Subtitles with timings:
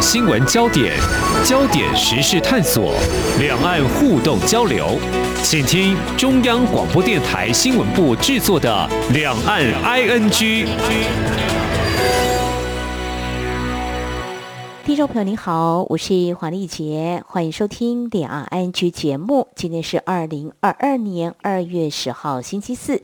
[0.00, 0.94] 新闻焦点、
[1.44, 2.94] 焦点时事探索、
[3.40, 4.98] 两岸互动交流，
[5.42, 10.30] 请听中央广播电台新闻部制作的《两岸 ING》。
[14.84, 19.48] 听众朋友您好，我是黄丽杰，欢迎收听《两岸 ING》节目。
[19.56, 23.02] 今天是二零二二年二月十号，星期四。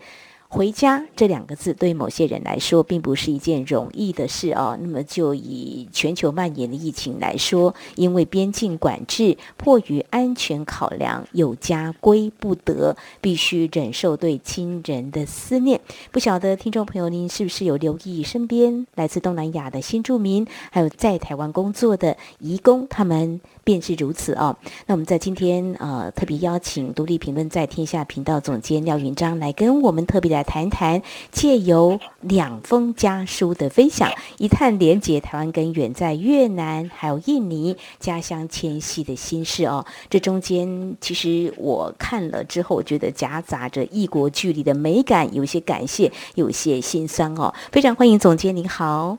[0.52, 4.76] 回家这两个字对某些人来说并不是一件容易的事哦。
[4.80, 15.80] 那么就以全球蔓延的疫情来说，因为边境管制，迫于安全考量，有家归不得，必须忍受对亲人的思念。
[16.10, 23.40] 不晓得听众朋友您是不是有留意身边来自东南亚的新住民，还有在台湾工作的移工，他们。
[23.64, 24.56] 便是如此哦。
[24.86, 39.84] 那我们在今天呃特别邀请独立评论在天下频道总监廖云章来跟我们特别来谈谈，借由两封家书的分享，一探连结台湾跟远在越南还有印尼家乡迁徙的心事哦。
[40.08, 47.54] 这中间其实我看了之后，我觉得夹杂着异国距离的美感，有些感谢，有些心酸哦。
[47.72, 49.18] 非常欢迎总监，您好。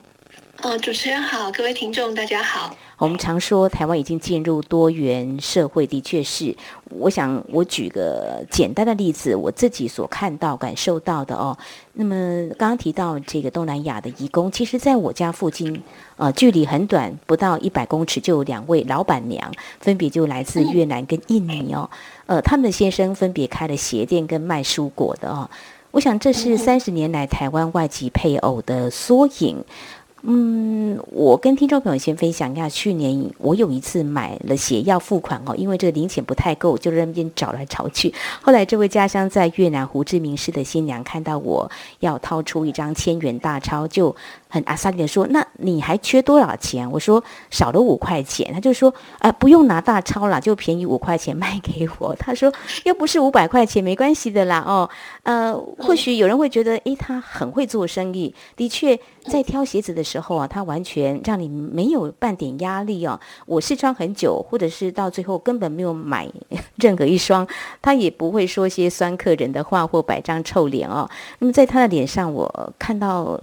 [0.58, 2.76] 呃，主持人好，各位听众大家好。
[3.02, 6.54] 我们常说台湾已经进入多元社会，的确是。
[6.90, 11.58] 我想我举个简单的例子，我自己所看到、感受到的哦。
[11.94, 12.14] 那么
[12.56, 15.82] 刚刚提到这个东南亚的移工，其实在我家附近，
[16.16, 21.90] 呃，距离很短，不到一百公尺就有两位老板娘，分别就来自越南跟印尼哦。
[22.26, 25.50] 呃，他们的先生分别开了鞋店跟卖蔬果的哦。
[25.90, 29.64] 我想这是三十年来台湾外籍配偶的缩影。
[30.24, 38.14] 嗯，我跟听众朋友先分享一下，去年我有一次买了鞋要付款哦，因为这个零钱不太够，就在那边找来找去。
[38.40, 44.14] 后来这位家乡在越南胡志明市的新娘看到我要掏出一张千元大钞，就
[44.52, 52.14] 很阿萨利的说：“那你还缺多少钱？”我说：“少了五块钱。”他就说：“啊，不用拿大钞了，就便宜五块钱卖给我。
[52.20, 52.52] ”他说
[52.84, 54.90] ：“又不是五百块钱，没关系的啦。”哦，
[55.22, 58.98] 呃，或许有人会觉得，诶，他很会做生意，的确。
[59.24, 63.20] 在挑鞋子的时候啊，他完全让你没有半点压力哦。
[63.46, 66.28] 我试穿很久，或者是到最后根本没有买
[66.74, 67.46] 任何一双，
[67.80, 71.08] 他也不会说些酸客人的话或摆张臭脸哦。
[71.38, 73.40] 那么在他的脸上，我看到。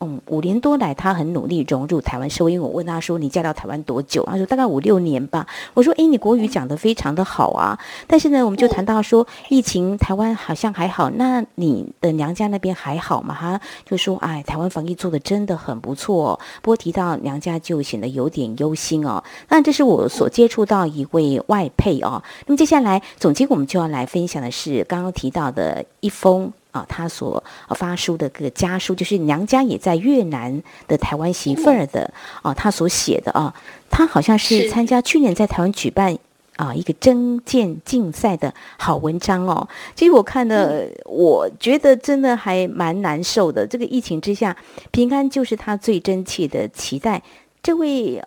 [0.00, 2.52] 嗯，五年多来，他很努力融入台湾社会。
[2.52, 5.44] 因为我问他说：“你嫁到台湾多久？”他说：“大概五六年吧。”
[5.74, 7.76] 我说：“诶，你国语讲得非常的好啊。”
[8.06, 13.36] 但是呢，我们就谈到说，疫情台湾好像还好，那你的娘家那边还好吗？
[13.38, 19.22] 他就说：“哎，台湾防疫做的真的很不错。”不过提到娘家就显得有点忧心哦。
[19.48, 22.22] 那这是我所接触到一位外配哦。
[22.46, 26.52] 那么接下来，总监我们就要来分享的是刚刚提到的一封。
[26.78, 32.12] 啊，他所发书的个家书，就是娘家也在越南的台湾媳妇儿的
[32.42, 33.52] 啊，他所写的啊，
[33.90, 36.16] 他好像是参加去年在台湾举办
[36.56, 39.68] 啊一个征件竞赛的好文章哦。
[39.96, 43.66] 其实我看了，我觉得真的还蛮难受的。
[43.66, 44.56] 这个疫情之下，
[44.92, 47.22] 平安就是他最真切的期待。
[47.60, 48.22] 这位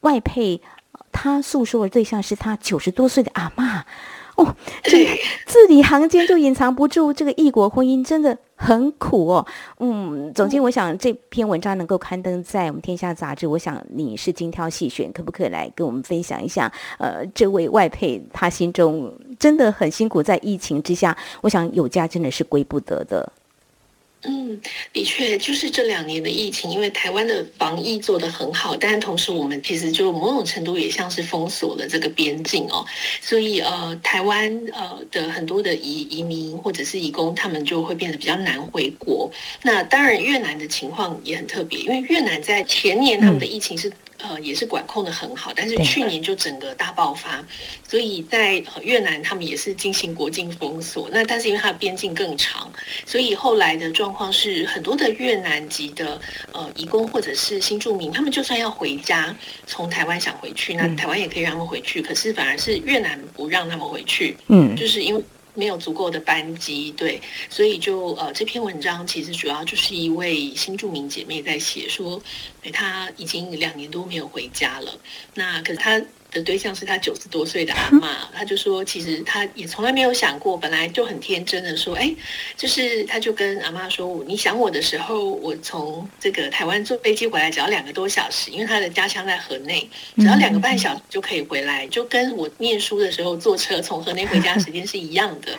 [0.00, 0.60] 外配，
[1.12, 3.84] 他诉说的对象是他九十多岁的阿妈。
[4.40, 5.04] 哦，这
[5.44, 9.46] 字里行间就隐藏不住这个异国婚姻真的很苦哦。
[9.80, 16.72] 嗯，总监，我想这篇文章能够刊登在我们《天下》杂志，我想你是精挑细选，可不可以来跟我们分享一下？
[16.98, 23.30] 呃，这位外配他心中真的很辛苦，在疫情之下，我想有家真的是归不得的。
[24.22, 24.60] 嗯，
[24.92, 32.84] 的确，就是这两年的疫情，因为台湾的防疫做得很好，但同时我们其实就某种程度也像是封锁了这个边境哦，
[33.22, 39.30] 所以呃，台湾呃的很多的移移民或者是移工，他们就会变得比较难回国。
[39.62, 43.90] 那当然，越南的情况也很特别，因为越南在前年他们的疫情是。
[44.22, 47.44] 呃，也是管控的很好，但是去年就整个大爆发，
[47.88, 51.08] 所以在越南他们也是进行国境封锁。
[51.12, 52.70] 那但是因为它的边境更长，
[53.06, 56.20] 所以后来的状况是很多的越南籍的
[56.52, 59.34] 呃移工或者是新住民，他们就算要回家，
[59.66, 65.22] 从台湾想回去，那台湾也可以让他们回去，可是反而是越南不让他们回去，嗯，就是因为。
[65.54, 72.22] 没有足够的班机，对，所以就呃这篇文章其实主要就是一位新著名姐妹在写说，
[72.72, 74.98] 她已经两年多没有回家了。
[75.34, 76.00] 那可是她
[76.30, 82.14] 的对象是他九十多岁的阿妈，他就说，其实他也从来没有想过，本来就很天真的说，哎，
[82.56, 95.58] 就是他就跟阿妈说，你想我的时候，我从这个台湾坐飞机回来只要两个多小时，因为他的家乡在河内，只要两个半小时就可以回来，就跟我念书的时候坐车从河内回家时间是一样的。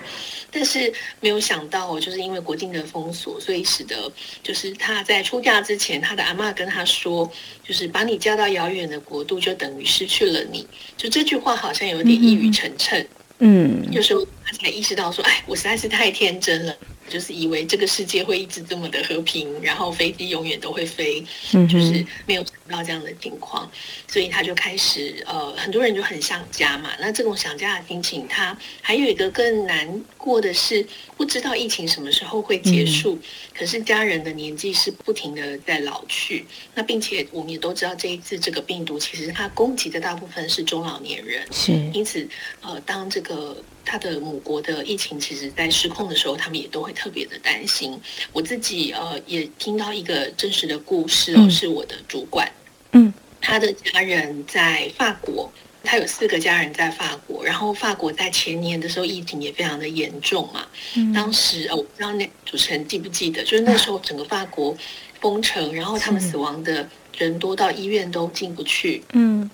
[0.54, 0.92] 但是
[1.22, 4.12] 没有想到，就是因为国境的封锁，所以使得
[4.44, 7.30] 就是他在出嫁之前，他的阿妈跟他说，
[7.64, 10.61] 就是把你嫁到遥远的国度，就等于失去了你。
[10.98, 13.06] 就这句话好像有点一语成谶。
[13.40, 16.76] 嗯，有时候他才意识到说，哎，我实在是太天真了。
[17.10, 21.22] 就是以为这个世界会一直这么的和平，然后飞机永远都会飞，
[21.52, 23.70] 就是没有想到这样的情况，
[24.08, 26.92] 所以他就开始呃，很多人就很想家嘛。
[27.02, 30.88] 那这种想家的心情，他还有一个更难过的是，
[31.18, 33.20] 不知道疫情什么时候会结束。
[33.54, 36.46] 可是家人的年纪是不停的在老去，
[36.76, 42.26] 那并且我们也都知道，这一次这个病毒其实它攻击的大部分是中老年人，是因此
[42.62, 43.62] 呃，当这个。
[43.84, 48.00] 他的母国的疫情其实，在失控的时候，他们也都会特别的担心。
[48.32, 52.50] 我自己呃，也听到一个真实的故事哦，是我的主管，
[52.94, 55.52] 嗯，他的家人在法国，
[55.84, 60.66] 他有四个家人在法国，然后法国在前年的时候疫情也非常的严重嘛。
[60.96, 64.78] 嗯，当时呃，我不知道那主持人记不记得，就是那时候整个法国
[65.20, 66.88] 封城，然后他们死亡的
[67.18, 69.04] 人多到医院都进不去。
[69.14, 69.50] 嗯。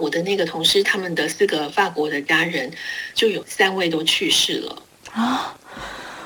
[0.00, 2.70] 我的那个同事，他们的四个法国的家人，
[3.14, 5.56] 就有三位都去世了啊。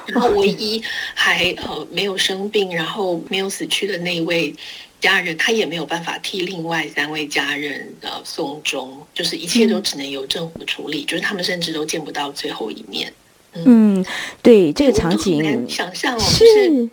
[0.07, 0.83] 然后唯一
[1.15, 4.55] 还呃没有生病，然后没有死去的那一位
[5.01, 13.13] 家人，他也没有办法替另外三位家人呃送终，就是一切都只能由政府处理，就是他们甚至都见不到最后一面。
[13.55, 14.05] 嗯，
[14.43, 16.89] 对这个场景，想象哦，是。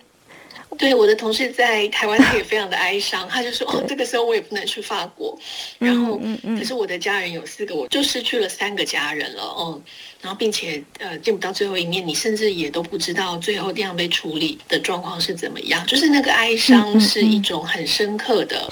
[0.77, 5.37] 对我的同事在台湾，他也非常的哀伤，他就说：“哦，这个时候我也不能去法国。”
[5.79, 6.19] 然后，
[6.57, 9.55] 可是我的家人有四个，我就失去了三个家人了。
[9.59, 9.81] 嗯，
[10.21, 15.85] 然后并且呃见不到最后一面，你甚至也都不知道最后这样被处理的状况是怎么样。
[15.85, 18.69] 就是那个哀伤是一种很深刻的，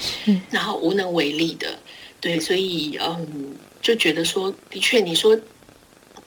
[0.50, 1.68] 然后无能为力的。
[2.20, 5.38] 对，所以嗯，就觉得说，的确你说。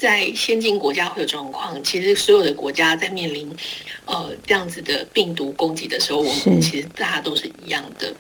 [0.05, 3.51] 在先进国家会有状况，其实所有的国家在面临
[4.05, 8.13] 呃这样子的病毒攻击的时候，我们其实大家都是一样的。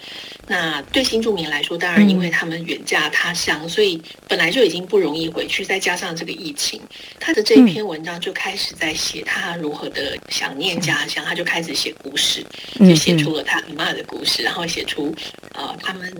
[0.47, 6.81] 那对新住民来说，当然因为他们远嫁他乡，所以本来就已经不容易回去，再加上这个疫情，
[7.19, 12.43] 他的这一篇文章就开始在写他如何的想念家乡，他就开始写故事，
[12.79, 15.13] 就写出了他妈的故事，然后写出
[15.53, 16.11] 呃他们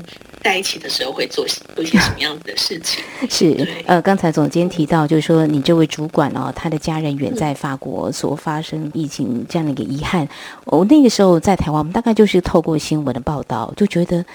[0.43, 1.45] 在一起的时候会做
[1.75, 3.03] 做一些什么样子的事情。
[3.29, 10.27] 是，呃，刚才总监提到，就是说你这位主管哦，他的家人远在法国，所发生疫情这样的一个遗憾，
[10.65, 14.25] 我那个时候在台湾，我们大概就是透过新闻的报道，就觉得。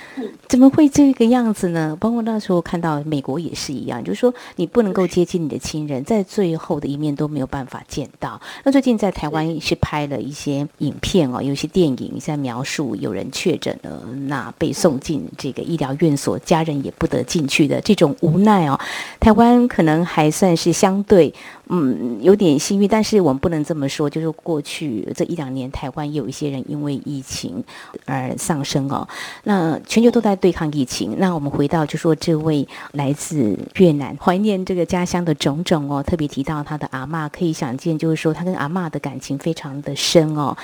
[0.49, 1.97] 怎么会这个样子呢？
[2.01, 8.41] 包括那时候看到美国也是一样，就是说你不能够接近你的亲人，在最后的一面都没有办法见到。
[8.65, 18.81] 那最近在台湾是拍了一些影片哦，有些电影在描述有人确诊了，那被送进这个医疗院所，家人也不得进去的这种无奈哦。
[19.21, 21.33] 台湾可能还算是相对。
[21.73, 24.11] 嗯，有点幸运，但是我们不能这么说。
[24.11, 27.63] 就是过去这一两年，台湾也有一些人因为疫情
[28.07, 29.07] 而丧生哦。
[29.45, 31.15] 那全球都在对抗疫情。
[31.19, 40.57] 那我们回到就说这位来自越南怀念这个家乡的种种哦，特别提到他的阿妈，可以想见，就是说他跟阿妈的感情非常的深哦。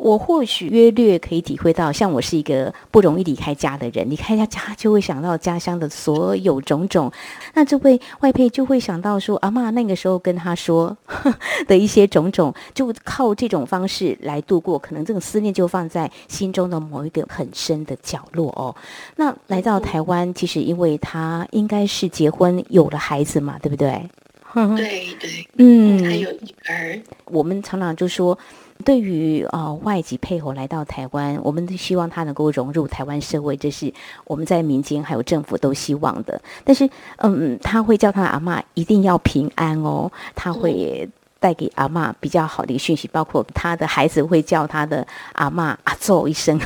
[0.00, 7.12] 我或许约略可以体会到，像我是一个不容易离开家的人，离开家家就会想到家乡的所有种种。
[7.52, 10.96] 那这位外配就会想到说，阿妈那个时候跟他说
[11.68, 18.74] 的一些种种，就靠这种方式来度过，可能这种思念就放在心中的某一个很深的角落哦。
[19.16, 24.08] 那来到台湾，其实因为他应该是结婚有了孩子嘛，对不对？
[24.54, 26.98] 对对，嗯，还有女儿。
[27.26, 28.38] 我们常常就说。
[28.84, 33.92] 对于呃外籍配偶来到台湾，我们都希望他能够融入台湾社会，这是
[34.24, 36.40] 我们在民间还有政府都希望的。
[36.64, 41.08] 但是，嗯，他会叫他阿妈一定要平安哦，他会
[41.38, 46.60] 带给阿妈比较好的一个讯息，包括他的孩子会叫他的阿妈阿奏一声。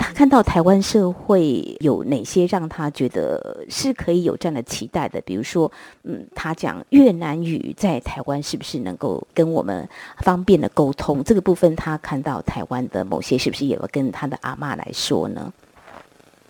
[0.00, 5.20] 他看到台湾社会有哪些让他觉得是可以有这样的期待的？
[5.20, 5.70] 比如说，
[6.04, 9.86] 嗯，他讲越南语在台湾是不是能够跟我们
[10.22, 11.22] 方便的沟通？
[11.22, 15.52] 这个部分他看到台湾的某些是不是也要跟他的阿妈来说呢？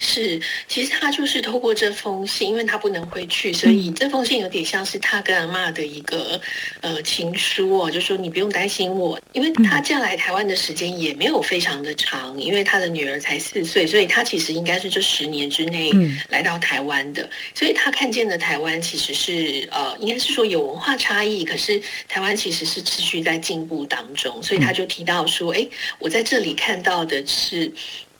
[0.02, 6.40] 是，其实他就是透过这封信，因为他不能回去，所以这封信有点像是他跟阿妈的一个
[6.80, 15.92] 呃情书哦，就说你不用担心我，因为他嫁来台湾的时间也没有非常的长，因为他的女儿才四岁，所以他其实应该是这十年之内
[16.30, 21.78] 来到台湾的，所以他看见的台湾其实是呃，应该是说有文化差异，可是
[22.08, 27.70] 台湾其实是持续在进步当中，所以他就提到说，哎，我在这里看到的是。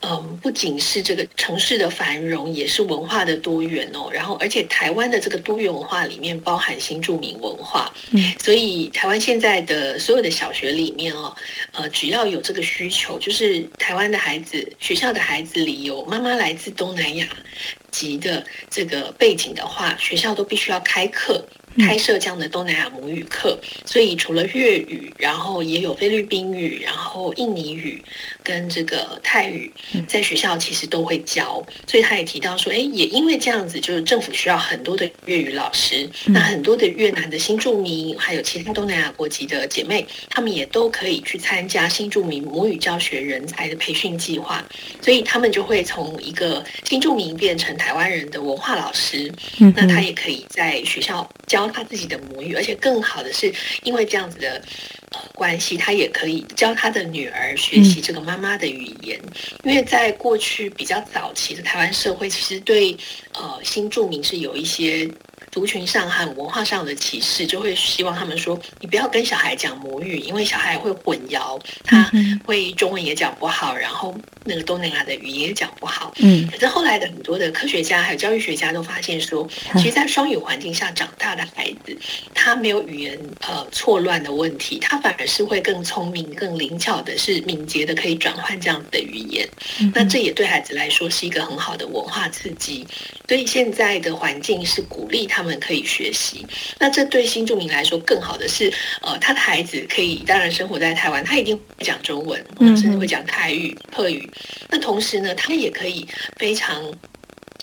[0.01, 4.09] 嗯，不仅是这个城市的繁荣，也是文化的多元哦。
[4.11, 11.35] 然后，而且台湾的这个多元文化里面包含新住民文化，嗯，所以台湾现在的所有的小学里面哦，
[11.73, 17.27] 呃，只要有这个需求，就是台湾的孩子学校的孩子里有妈妈来自东南亚
[17.91, 21.45] 籍的这个背景的话，学校都必须要开课。
[21.77, 28.03] 开设这样的东南亚母语课，所以除了粤语，然后也有菲律宾语，然后印尼语
[28.43, 29.71] 跟这个泰语，
[30.07, 31.65] 在学校其实都会教。
[31.87, 44.61] 所以他也提到说，哎，也因为这样子，就是政府需要很多的粤语老师，那很多的越南的新住民，还有其他东南亚国籍的姐妹，他们也都可以去参加新住民母语教学人才的培训计划，
[45.01, 49.31] 所以他们就会从一个新住民变成台湾人的文化老师。
[49.75, 51.60] 那他也可以在学校教。
[51.61, 53.53] 教他自己的母语，而且更好的是，
[53.83, 54.61] 因为这样子的
[55.11, 59.19] 呃关系，他也可以教他的女儿学习这个妈妈的语言。
[59.63, 62.97] 因为在过去比较早期的台湾社会，其实对
[63.33, 65.07] 呃新住民是有一些。
[65.51, 72.09] 族群上和文化上的歧视，就会希望他们说：“你不要跟小孩讲母语，因为小孩会混淆，他
[72.45, 74.15] 会中文也讲不好，然后
[74.45, 81.97] 那个东南亚的语言也讲不好。”嗯，可是后来的很多的科学家还有教育学家都发现说，其实，在双语环境下长大的孩子，
[82.33, 89.45] 他没有语言呃错乱的问题，他反而是会更聪明、更灵巧的，是敏捷的，可以转换这样子的语言。
[89.93, 92.87] 那这也对孩子来说是一个很好的文化刺激。
[93.27, 95.40] 所以现在的环境是鼓励他。
[95.41, 96.45] 他们可以学习，
[96.77, 98.71] 那这对新住民来说更好的是，
[99.01, 102.45] 呃，他的孩子可以当然生活在台湾，他一定会讲中文，
[102.77, 104.29] 甚至会讲泰语、客语。
[104.69, 106.07] 那同时呢，他也可以
[106.37, 106.79] 非常。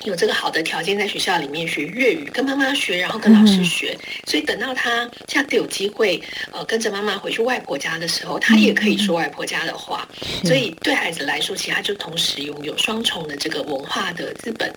[0.05, 6.21] 有这个好的条件，在学校里面学粤语，跟妈妈学，然后跟老师学，所以等到他下次有机会，
[6.53, 10.09] 呃，跟着妈妈回去外婆家的时候，他也可以说外婆家的话。
[10.45, 14.73] 所以对孩子来说，其实他就同时拥有双重的这个文化的资本，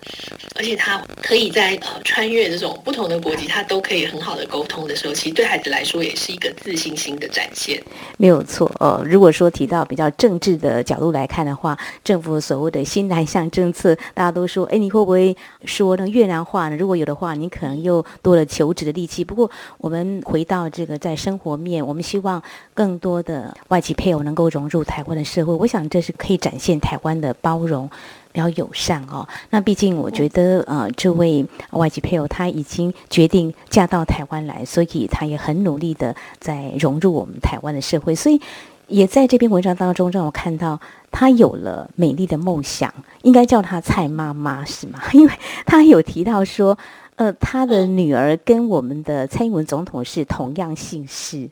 [0.56, 7.80] 而且他可以在呃穿越这种不同的国籍，他都可以很好的沟通的时候，其实对孩子来说也是一个自信心的展现。
[8.18, 9.02] 没有错哦。
[9.06, 15.11] 如果说提到比较政治的角度来看的话，政府所谓的新南向政策，大家都说，哎，你会不会？
[15.12, 16.76] 会说呢越南话呢？
[16.76, 19.24] 如果有的话，你可能又多了求职的力气。
[19.24, 22.42] 不过，我们回到这个在生活面，我们希望
[22.74, 25.52] 更多的外籍配偶能够融入台湾的社会。
[25.54, 27.88] 我想这是可以展现台湾的包容，
[28.32, 29.28] 比较友善哦。
[29.50, 38.14] 那毕竟我觉得，呃，这位外籍配偶他已经决定嫁到台湾来，所以他也很努力的在融入我们台湾的社会。
[38.14, 38.40] 所以。
[38.88, 40.78] 也在这篇文章当中让我看到，
[41.12, 42.92] 她有了美丽的梦想，
[43.22, 44.98] 应该叫她蔡妈妈是吗？
[45.14, 45.32] 因为
[45.64, 46.76] 她有提到说，
[47.14, 51.48] 呃，她的女儿跟我们的蔡英文总统是同样姓氏。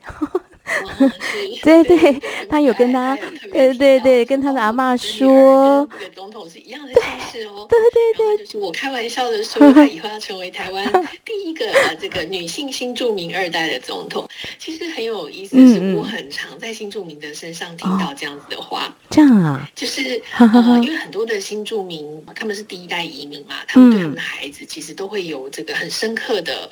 [1.63, 3.17] 对 对，他有跟他，
[3.51, 7.67] 对对对，跟他的阿妈说，这个总统是一样的姓氏哦。
[7.69, 10.85] 对对对，就是我开玩笑的说，他以后要成为台湾
[11.25, 11.65] 第一个
[11.99, 14.27] 这个女性新著名二代的总统。
[14.57, 18.93] 其实很有意思，是我很常在新著名的身上听到这样子的话。
[19.09, 26.69] 这样啊，就是呃，因为很多的新著名他们是第一代移民嘛，他们对他们的孩子其实都会有这个很深刻的。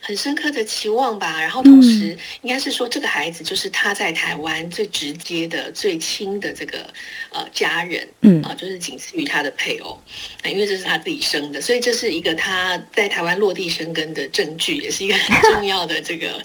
[0.00, 6.86] 很深刻的期望吧，然后同时应该是说，这个孩子就是他在台湾最直接的、最亲的这个
[7.30, 9.98] 呃家人，嗯啊，就是仅次于他的配偶，
[10.44, 16.42] 因为这是他自己生的，所以这是一个他在台湾落地生根的证据，也是一个很 重要的这个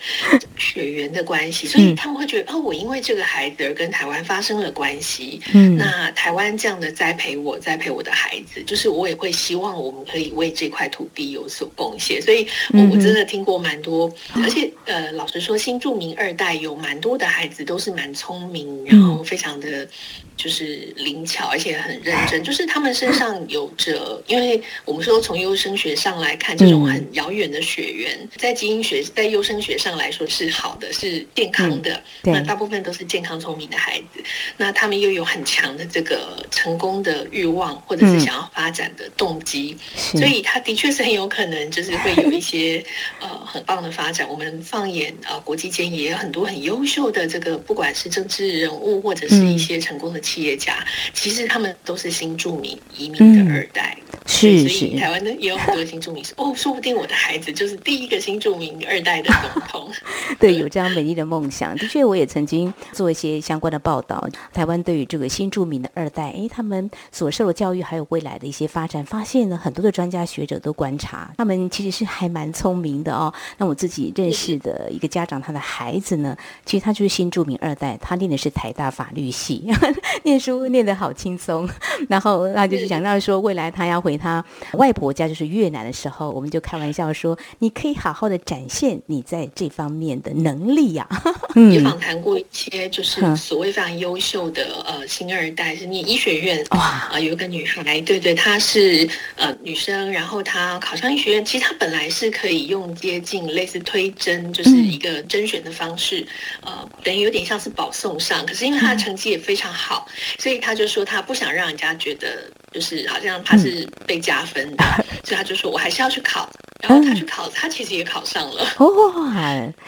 [0.58, 1.68] 血缘的关系。
[1.68, 12.22] 所以他们会觉得，哦，我因为这个孩子而跟台湾发生了关系，嗯，那台湾这样的栽培我、栽培我的孩子，就是我也会希望我们可以为这块土地有所贡献。
[12.22, 13.28] 所以，我我真的。
[13.34, 19.88] 听过蛮多，而且呃，老实说，新著名二代有蛮多的孩子都是蛮聪明，然后非常的。
[20.36, 22.44] 就是灵巧，而且很认真。
[22.44, 32.02] 就是他们身上有着，因为我们说从优生学上来看，这种很遥远的血缘，在基因学、在优生学上来说是好的，是健康的。
[32.24, 34.24] 那大部分都是健康聪明的孩子。
[34.58, 39.78] 那他们又有很强的这个成功的欲望，或者是想要发展的动机。
[39.96, 42.84] 所以他的确是很有可能，就是会有一些
[43.24, 44.27] 呃很棒的发展。
[44.30, 53.98] 我们放眼呃国际间也有很多很优秀的这个，不管是政治人物或者是一些成功的企业家，其实他们都是新住民移民的二代。
[54.25, 59.92] 是是，台湾呢也有很多新住民， 哦，说不定我的孩子就是第一个新住民二代的总统。
[60.39, 61.75] 对，有这样美丽的梦想。
[61.77, 64.27] 的确，我也曾经做一些相关的报道。
[64.53, 73.34] 台湾对于这个新住民的二代，哎，他们所受的教育还有未来的一些发展，发现呢，很多的专家学者都观察，他们其实是还蛮聪明的哦。
[73.58, 79.70] 那我自己认识的一个家长，他的孩子呢，其实他就是新著名二代，他念的是台大法律系，
[80.24, 81.70] 念书念得好轻松。
[82.10, 84.13] 然后那就是想到说，未来他要回。
[84.24, 91.05] 他外婆家就是越南的时候，我们就开玩笑说：“你可以好好的展现你在这方面的能力呀。
[91.70, 96.79] ”也访谈过一些就是所谓非常优秀的呃新二代，是念医学院哇
[97.12, 106.25] 啊，有一个女孩，对对，她是呃女生，然后她考上医学院，其实她本来是可以用接近类似推甄，就是一个甄选的方式，
[106.62, 110.07] 呃，等于有点像是保送上，可是因为他的成绩也非常好，
[110.39, 112.50] 所以他就说他不想让人家觉得。
[112.74, 114.84] 就是好像他是被加分的，
[115.24, 116.50] 所以他就说我还是要去考。
[116.82, 118.68] 然后他去考，他其实也考上了。
[118.77, 118.86] 哦！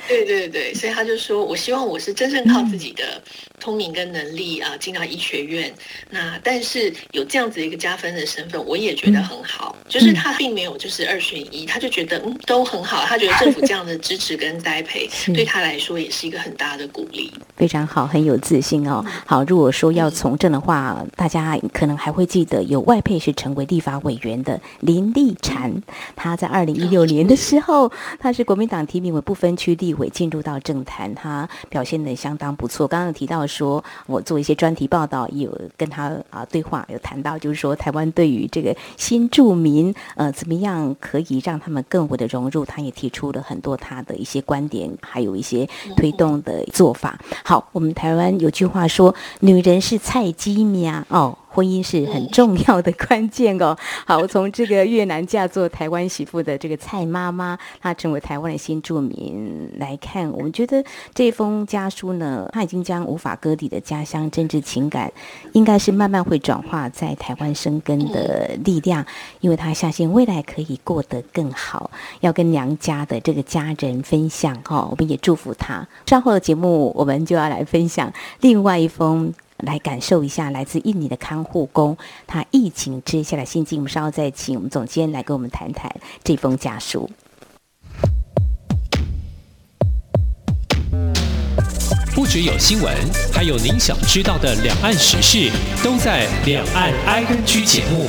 [0.07, 3.21] 对对对，所以他就说：“我希望我是真正靠自己的
[3.59, 5.73] 聪明跟能力啊进到医学院。
[6.09, 9.75] 那但是有这样子一个加分的身份，我也觉得很好。
[9.89, 13.03] 就是他并没有就是二选一，他就觉得嗯都很好。
[13.05, 17.29] 他觉得政府这样的支持跟栽培对他来说也是一个很大的鼓励。
[17.57, 19.03] 非常好，很有自信哦。
[19.25, 25.83] 好，如果说要从政的话，大家可能还会记得有外配是成为立法委员的林立禅，
[26.15, 26.85] 他在二零一。
[26.85, 32.87] 一六年的时候，他是国民党提名为不分区立委进入到政坛，他表现的相当不错。
[32.87, 47.17] 刚刚提到说，我做一些专题报道，也有跟他啊对话，有谈到就是说，台湾对于这个新住民，呃，怎么样可以让他们更好的融入，他也提出了很多他的一些观点，还有一些推动的做法。
[47.43, 51.35] 好，我们台湾有句话说，女人是菜鸡苗哦。
[51.55, 53.73] 婚姻是很重要的关键哦。
[54.05, 60.83] 好，我从这个越南嫁做台湾媳妇的这个蔡妈妈，她成为台湾的新住民来看，我们觉得
[61.13, 65.09] 这封家书呢，她已经将无法割离的家乡政治情感，
[65.53, 69.05] 应该是慢慢会转化在台湾生根的力量，
[69.39, 74.85] 因为她相信未来可以过得更好，要跟娘家的这个家人分享哈。
[74.91, 75.87] 我们也祝福她。
[76.05, 79.33] 稍后的节目，我们就要来分享另外一封。
[79.57, 81.97] 来感受一下来自印尼的看护工，
[82.27, 83.79] 他疫情之下的心境。
[83.79, 85.89] 我们稍后再请我们总监来跟我们谈谈
[86.23, 87.09] 这封家书。
[92.13, 92.95] 不只有新闻，
[93.33, 95.51] 还有您想知道的两岸时事，
[95.83, 98.07] 都在《两岸 I N G》节目。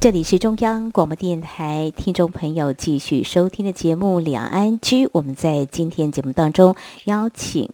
[0.00, 7.68] 这里是中央广播电台听众朋友继续收听的节目《两岸居》，我们在今天节目当中邀请。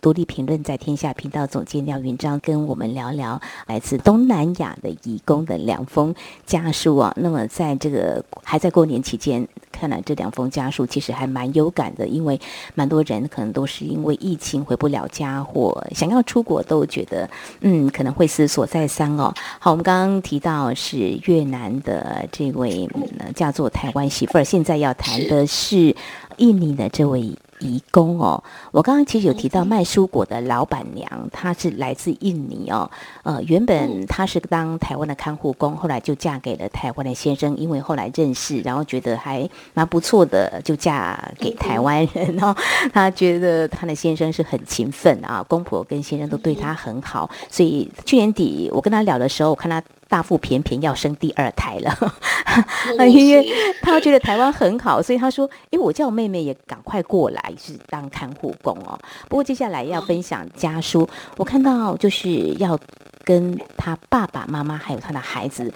[0.00, 6.14] 独立评论在天下频道总监廖云章跟我们聊聊来自东南亚的义工的两封
[6.46, 7.12] 家书啊。
[7.16, 12.40] 那么在这个还在过年期间，看来这两封家书其实还蛮有感的，因为
[12.74, 17.28] 蛮多人可能都是因为疫情回不了家，或想要出国都觉得
[17.60, 19.32] 嗯可能会思索再三哦。
[19.58, 22.88] 好，我们刚刚提到是越南的这位
[23.34, 25.94] 嫁做台湾媳妇儿，现在要谈的是
[26.38, 27.36] 印尼的这位。
[27.60, 28.42] 移工哦，
[28.72, 32.90] 我刚刚其实有提到卖蔬果的老板娘，她是来自印尼哦。
[33.22, 42.34] 呃，原本她是当台湾的看护工，后来就嫁给了台湾的先生，因为后来认识，然后觉得还蛮不错的，就嫁给台湾人。
[42.36, 42.60] 然后
[42.92, 49.82] 她觉得她的先生是很勤奋啊，公婆跟先生都对她很好，所以去年底我跟她聊的时候，我看她。
[50.10, 52.14] 大腹便便要生第二胎了，
[53.08, 53.48] 因为
[53.80, 58.98] 他觉得台湾很好，所以他说：“因为我叫我妹妹也赶快过来，是当看护工哦。”
[59.30, 62.76] 不过接下来要分享家书，我看到就是要
[63.22, 65.72] 跟他爸爸妈妈还有他的孩子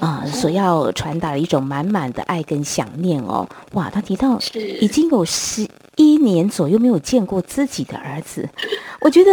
[0.00, 3.48] 啊，所要传达的一种满满的爱跟想念哦。
[3.74, 4.36] 哇，他提到
[4.80, 5.64] 已经有十
[6.00, 8.48] 一年左右没有见过自己的儿子。
[9.00, 9.30] 我觉得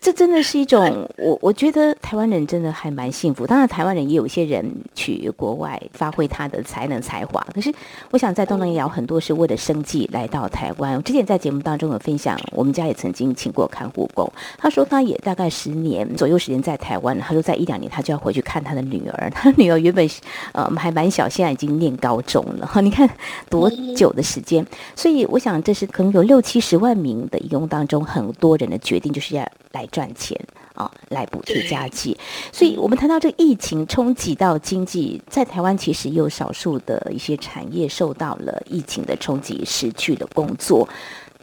[0.00, 3.46] 这真的是一种我，我觉得台湾人真的还蛮幸福。
[3.46, 7.46] 当然，台湾人也有一些人去国外发挥他的才能才华。
[7.54, 7.72] 可是，
[8.10, 10.94] 我想在东南亚很多是为了生计来到台湾。
[10.94, 14.30] 我之前在节目当中有分享，我们家也曾经请过看护工。
[14.56, 19.30] 他说他也大概十年左右时间在台湾，他说在一两年他就要回去看他的女儿。
[19.34, 20.08] 他女儿原本
[20.52, 22.70] 呃还蛮小，现在已经念高中了。
[22.82, 23.08] 你看
[23.50, 24.64] 多久的时间？
[24.94, 29.00] 所以我想这是可能有六七十万名的义工当中很多人的决。
[29.00, 30.36] 定就是要来赚钱
[30.74, 32.16] 啊来补贴家计。
[32.52, 40.88] 所以，我们谈到这个疫情冲击到经济，在台湾其实也有少数的一些产业受到了疫情的冲击，失去了工作。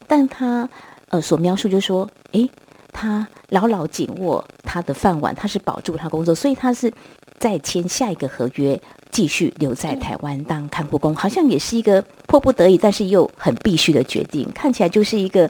[0.07, 0.69] 但他
[1.09, 2.49] 呃所描述就是说，诶，
[2.93, 6.93] 他牢牢紧握他的饭碗，他是保住他工作，所以他是
[7.39, 8.81] 再签下一个合约。
[9.15, 14.51] 继续留在台湾当看护工，好像也是一个迫不得已，但是又很必须的决定。
[14.53, 15.49] 看起来就是一个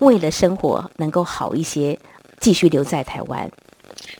[0.00, 1.96] 为了生活能够好一些，
[2.40, 3.48] 继续留在台湾。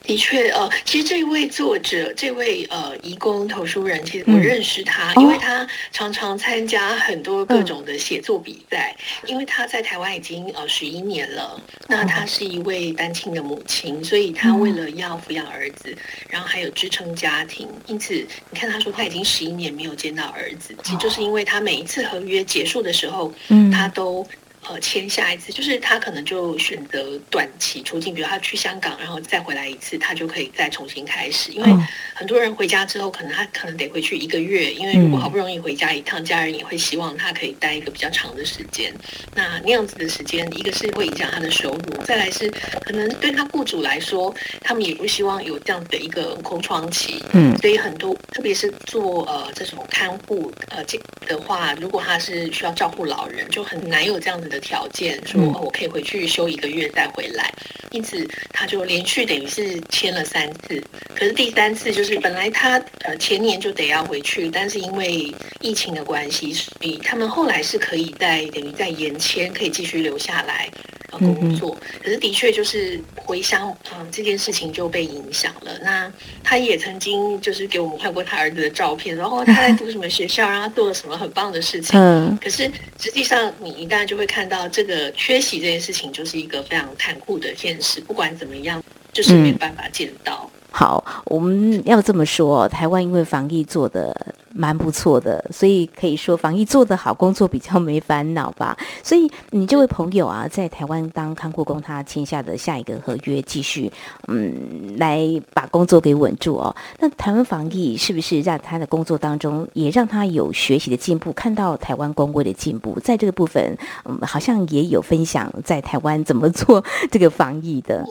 [0.06, 8.94] 的确，呃，其实这位作者，这位呃，移工投书人，其实我认识他，因为他常常参加很多各种的写作比赛。
[9.26, 15.96] 因为他在台湾已经呃十一年了，那他是一位单亲的母亲，所以他为了要抚养儿子，
[16.28, 24.24] 然后还有支撑家庭，因此你看他说他已经十一年没有见到儿子，其实就是因为他每一次合约结束的时候，嗯他都。
[24.68, 31.52] 呃，签下一次，就是他可能就选择短期出境，比如他去香港，然后再回来一次，他就可以再重新开始。
[31.52, 31.72] 因为
[32.14, 38.92] 很多人回家之后，可能他可能得回去一个月，因为如果好不容易回家一趟，家人也会希望他可以待一个比较长的时间。
[39.36, 42.50] 那那样子的时间，一个是会影响他的收入，再来是
[42.84, 47.22] 可能对他雇主来说，他们也不希望有这样的一个空窗期。
[47.34, 54.55] 嗯，所以很多，特别是做呃这种看护呃这的话，如果他是需要照顾老人，就很难有这样子的。
[54.60, 57.52] 条件说我可以回去休一个月再回来，
[57.90, 60.82] 因此他就连续等于是签了三次，
[61.14, 70.70] 可是第三次就是本来他呃前年就得要回去，但是因为疫情的关系，所以他们后来是可以在等于在延签，可以继续留下来。
[71.18, 75.72] 工作，可是的确就是回乡，嗯，这件事情就被影响了。
[75.82, 76.10] 那
[76.42, 81.98] 他也曾经就是给我们看过他儿子的照片，然后他在 读什么学校，然后做了什么很棒的事情。
[81.98, 88.00] 嗯，可是实际上你一旦就会看到这个缺席这件事情，就是一个非常残酷的现实。
[88.00, 90.50] 不管怎么样，就是没办法见到。
[90.70, 94.14] 好，我们要这么说，台湾因为防疫做的。
[94.56, 98.76] 蛮不错的，所以可以说防疫做得好，工作比较没烦恼吧。
[99.04, 103.92] 所以你这位朋友啊，在台湾当看护工，他签下的下一个合约，继续
[104.28, 105.20] 嗯来
[105.52, 106.74] 把工作给稳住哦。
[106.98, 112.98] 那台湾防疫是不是让他的工作当中也让他有学习的进步，看到台湾工会的进步？
[113.00, 118.06] 在这个部分，嗯，好像也有分享在台湾怎么做这个防疫的。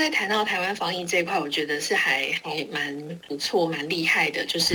[0.00, 4.42] 他在谈到台湾防疫这一块，我觉得是还还蛮不错、蛮厉害的。
[4.46, 4.72] 就是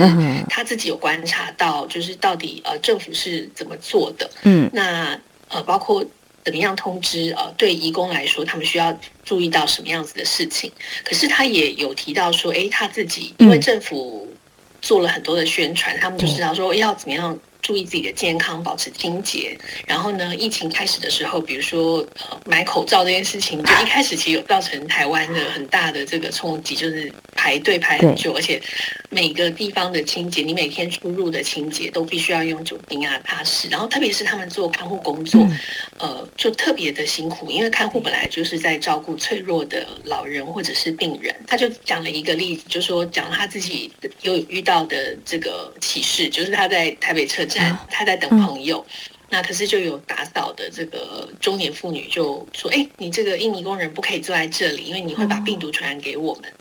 [0.48, 4.30] 他自己有观察到，就是到底呃政府是怎么做的。
[4.44, 6.04] 嗯，那呃包括
[6.44, 10.70] 怎么样通知呃对移工来说，他们需要注意到什么样子的事情。
[11.02, 14.32] 可是他也有提到说，哎，他自己因为政府
[14.80, 17.36] 做了很多的宣传，他们就知道说要怎么样。
[17.66, 19.58] 注意自己的健康，保持清洁。
[19.88, 28.62] 然后呢，疫情开始的时候，比如说呃买口罩这件事情，就 一开始其实有造成台湾的很大的这个冲击，就是排队排很久，而且
[29.10, 33.70] 每个地方的清洁，你每天出入的清洁都必须要用酒精啊擦拭。
[33.70, 35.46] 然后特别是他们做看护工作，
[35.98, 41.34] 呃，就特别的辛苦，因为看护本来就是在照顾脆弱的老人或者是病人。
[41.46, 43.90] 他就讲了一个例子，就说讲他自己
[44.22, 47.76] 有遇到的这个启示，就是他在台北车站。
[47.90, 48.84] 他在等朋友。
[49.28, 56.52] 那可是就有打扫的这个中年妇女就说：“哎，你这个印尼工人不可以坐在这里，因为你会把病毒传染给我们。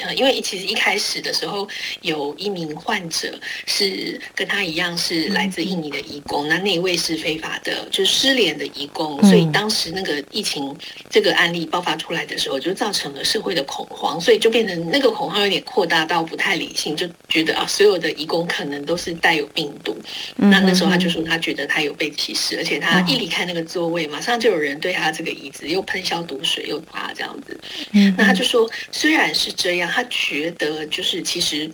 [0.00, 1.68] 呃，因为其实一开始的时候
[2.00, 9.22] 有一名患者是跟他一样是来自印尼的移工，那那一位是非法的，就是失联的移工。
[9.22, 10.76] 所以当时那个疫情
[11.08, 19.96] 这个案例爆发出来的时候，就造成了社会的恐慌，所以就变成那个恐慌有点扩大到不太理性，就觉得啊，所有的移工可能都是带有病毒。
[20.34, 21.91] 那那时候他就说他觉得他有。
[21.92, 27.58] 被歧视，而且他一离开那个座位，马上就有人对他这个椅子又喷消毒水，又打这样子。
[28.16, 31.70] 那他就说，虽然是这样，他觉得就是其实。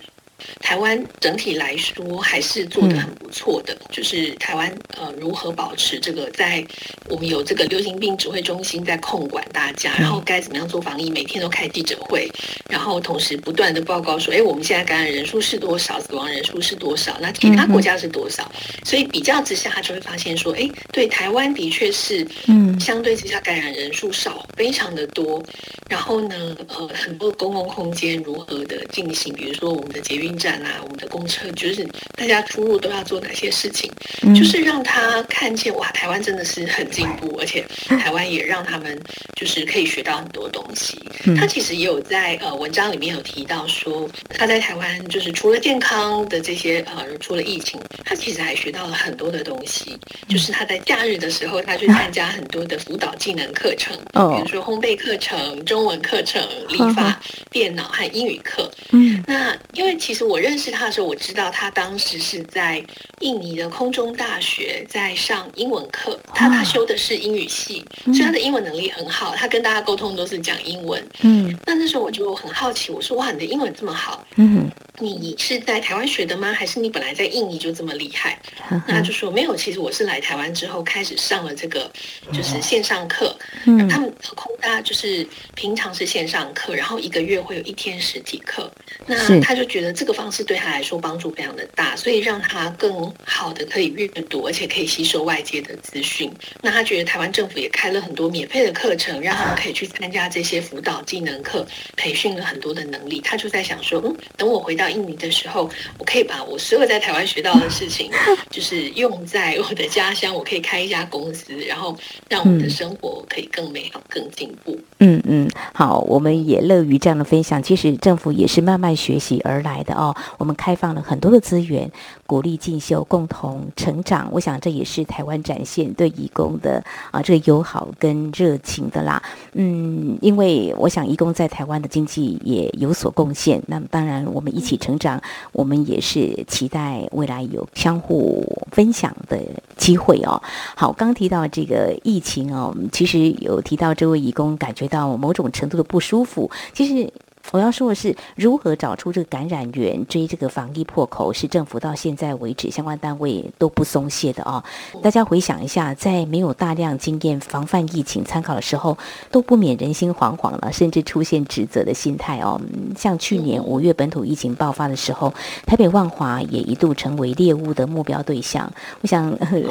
[0.60, 6.64] 台湾整体来说还是做的很不错的，就是台湾呃如何保持这个在
[7.08, 12.30] 我们有这个流行病指挥中心在控管大家，然后该怎么样做防疫，每天都开记者会，
[12.70, 18.50] 然后同时不断的报告说，哎，我们现在感染人数是多少，死亡人数是多少，那其他国家是多少？
[18.84, 25.42] 所以比较之下，他就会发现说，哎，对台湾的确是，嗯，相对之下感染人数少，非常的多。
[25.88, 30.27] 然后呢，呃，很多公共空间如何的进行，比如说我们的捷运。
[30.28, 31.82] 运站啊，我们的公车，就是
[32.14, 33.90] 大家出入都要做哪些事情，
[34.22, 37.64] 嗯就是让他看见哇，台湾真的是很进步，而且
[37.98, 39.00] 台湾也让他们
[39.34, 40.98] 就是可以学到很多东西。
[41.24, 49.96] 嗯他其实也有在呃文章里面有提到说，他在台湾就是除了健康的这些呃，除了疫情，他其实还学到了很多的东西。
[50.28, 58.70] 就是他在假日的时候，他去参加很多的辅导技能课程，哦比如说烘焙课程、中文课程、理嗯发、电脑和英语课。
[58.90, 62.84] 嗯那因为其实我认识他的时候，我知道他当时是在
[63.20, 71.02] 印尼的空中大学在上英文课，他他修的是英语系，所以他的英文能力很好，他跟大家沟通都是讲英文。
[71.22, 74.70] 嗯那那时候我就很好奇，我说哇，你的英文这么好，嗯
[75.00, 76.52] 你是在台湾学的吗？
[76.52, 78.38] 还是你本来在印尼就这么厉害？
[78.70, 81.90] 嗯那他就说没有，其实我是来台湾之后开始上了这个
[82.32, 88.70] 就是线上课，嗯他们空大就是平常是线上课，然后一个月会有一天实体课。
[89.06, 96.30] 那他就觉得这个方式对他来说帮助非常的大，所以让他更好的可以阅读，而且可以吸收外界的资讯。
[96.60, 103.20] 那他觉得台湾政府也开了很多免费的课程，让他们可以去参加这些辅导技能课，培训了很多的能力。
[103.20, 108.10] 他就在想说，嗯，等我回到印尼的时候，我可以把我所有在台湾学到的事情，
[108.50, 111.96] 就是用在我的家乡，我可以开一家公司，然后
[112.28, 114.78] 让我们的生活可以更美好、更进步。
[115.00, 117.62] 嗯嗯，好，我们也乐于这样的分享。
[117.62, 120.14] 其实政府也是慢慢学习而来的哦。
[120.38, 121.90] 我们开放了很多的资源，
[122.26, 124.28] 鼓励进修，共同成长。
[124.32, 129.22] 我想这也是台湾展现对义工的啊这个友好跟热情的啦。
[129.52, 133.62] 嗯，因为我想义工在台湾的经济也有所贡献。
[133.66, 135.20] 那么当然，我们一起成长，
[135.52, 139.38] 我们也是期待未来有相互分享的
[139.76, 140.40] 机会哦。
[140.74, 146.50] 好，刚提到这个疫情哦，其实有提到这位义工感觉到某种程度的不舒服。
[146.72, 147.12] 其实
[147.50, 154.62] 我要说的是，如何找出这个感染源，追这个防疫破口，是政府到现在为止相关单位都不松懈的哦。
[155.02, 158.96] 大家回想一下，在没有大量经验防范疫情参考的时候，
[159.30, 162.60] 都不免人心惶惶了，甚至出现指责的心态哦。
[162.96, 165.32] 像去年五月本土疫情爆发的时候，
[165.64, 168.70] 台北万华也一度成为猎物的目标对象。
[169.00, 169.30] 我想，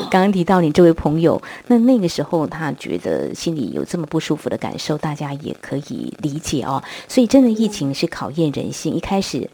[0.09, 6.81] 刚刚提到你这位朋友，那那个时候他觉得心里有这么不舒服的感受，大家也可以理解哦。
[7.07, 8.93] 所以，真的疫情是考验人性。
[8.93, 9.49] 一开始。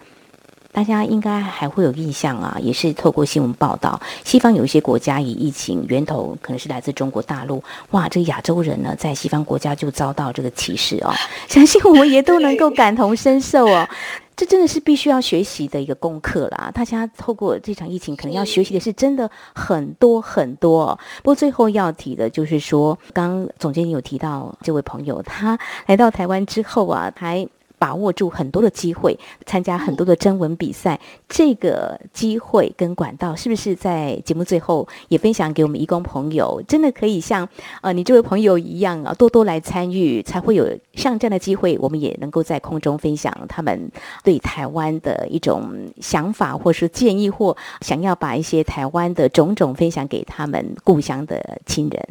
[0.75, 11.13] 大家应该还会有印象啊，也是透过新闻报道，西方有一些国家以疫情源头可能是来自中国大陆，哇，这个亚洲人呢，在西方国家就遭到这个歧视哦，
[11.47, 13.87] 相信我们也都能够感同身受哦。
[14.35, 16.71] 这真的是必须要学习的一个功课啦！
[16.73, 20.99] 大家透过这场疫情，可能要学习的是真的很多很多、哦。
[21.17, 27.47] 不过最后要提的就是说，刚刚总监有提到这位朋友，他来到台湾之后啊，还
[27.83, 30.97] 把握住很多的机会，参加很多的征文比赛。
[31.27, 36.63] 这个机会跟管道，是不是在节目最后也分享给我们义工朋友？
[36.65, 37.49] 真的可以像
[37.81, 43.91] 呃你这位朋友一样啊，多多来参与，才会有像这样的机会，我们也能够在空中分享他们
[44.23, 52.07] 对台湾的一种想法，或是建议，或想要把一些台湾的种种分享给他们故乡的亲人。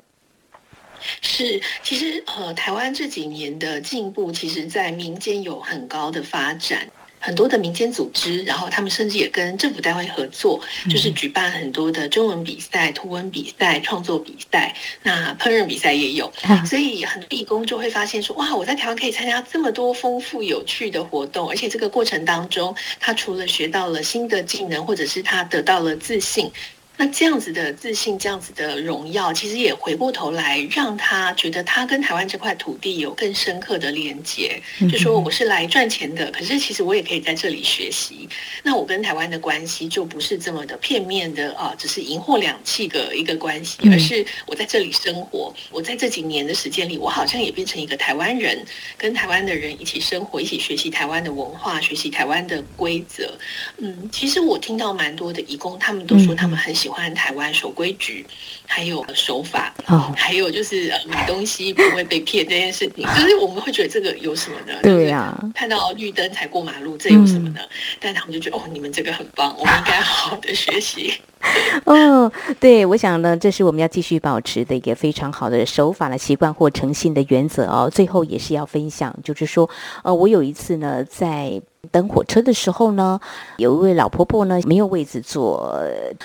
[1.20, 6.88] 是，其实呃，台湾这几年的进步，其实在民间有很高的发展。
[7.24, 10.60] 很多的民间组织，然后他们甚至也跟政府单位合作，
[10.90, 16.32] 就是举办很多的中文比赛、图文比赛、创作比赛，那烹饪比赛也有。
[16.66, 26.50] 所以很多义工就会发现说，哇，我在台湾可以参加这么多丰富有趣的活动，而且这个过程当中，他除了学到了新的技能，或者是他得到了自信。
[27.02, 34.62] 那这样子的自信，这样子的荣耀，其实也回过头来让他觉得他跟台湾这块土地有更深刻的连接。
[34.88, 38.28] 就说我是来赚钱的，可是其实我也可以在这里学习。
[38.62, 45.52] 那我跟台湾的关系就不是这么的片面的啊，只是银货两讫的一个关系，而是我在这里生活。
[45.72, 48.64] 我在这几年的时间里，我好像也变成一个台湾人，
[48.96, 53.36] 跟台湾的人一起生活，一起学习台湾的文化，学习台湾的规则。
[53.78, 58.26] 嗯，其实我听到蛮多的义工，他们都说他们很喜欢台湾守规矩，
[58.66, 63.05] 还有守法，哦还有就是呃买东西不会被骗这件事情。
[63.16, 64.78] 就是我们会觉得这个有什么呢？
[64.83, 67.61] 对呀、就是看到绿灯才过马路，这有什么呢？
[68.00, 71.14] 但他们就觉得哦，你们这个很棒，我们应该好好的学习。
[71.85, 77.90] 哦，对，我想呢，这是我们要继续保持的一个非常好的守法的习惯或诚信的原则哦。
[77.92, 79.68] 最后也是要分享，就是说，
[80.05, 83.20] 呃，我有一次呢，在等火车的时候呢，
[83.56, 85.76] 有一位老婆婆呢没有位置坐，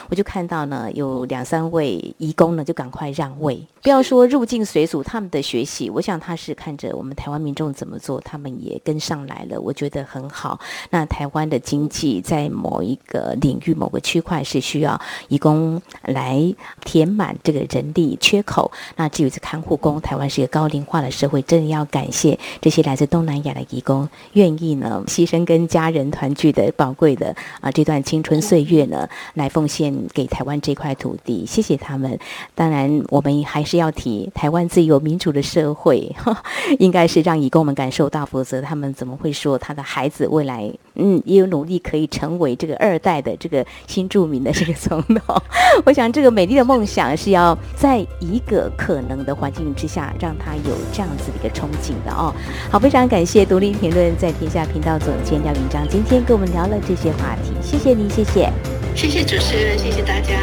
[0.07, 3.59] 我就看到呢有两三位义工呢就赶快让位。
[3.81, 10.59] 不要说入境随俗，他们的学习，我想他是看着我们台湾民众怎么做，他们也跟上来了，我觉得很好。
[10.91, 18.71] 那台湾的经济在某一个领域、某个区块是需要义工来填满这个人力缺口。
[18.95, 32.19] 那至于这看护工，台湾是一个高龄化的社会，真的要感谢这些来自东南亚的义工，愿意呢牺牲跟家人团聚的宝贵的啊这段青春岁月呢，来奉献给台湾这块土地，谢谢他们。
[32.53, 33.77] 当然，我们还是。
[33.77, 36.11] 要提台湾自由民主的社会，
[36.79, 45.39] 应该是让义工们感受到，否则他们怎么会说他的孩子未来嗯也有努力可以成为这个二代的这个新著名的这个总统？
[45.85, 52.33] 我想这个美丽的梦想是要在一个可能的环境之下，让他有这样子的一个憧憬的哦。
[52.71, 58.51] 好，非常感谢独立评论在天下频道总监廖云章今天跟我们聊了这些话题，谢谢您，谢谢，
[58.95, 60.33] 谢谢主持人，谢谢大家。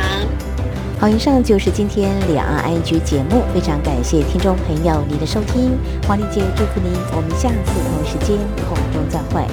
[0.99, 5.73] 好，以上就是今天两岸 I G 节目，非常感谢听众朋友您的收听，
[6.07, 9.45] 黄丽姐祝福您，我们下次同一时间空中再会。